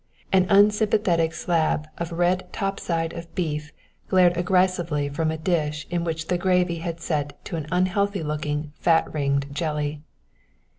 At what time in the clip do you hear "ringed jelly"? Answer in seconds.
9.13-10.01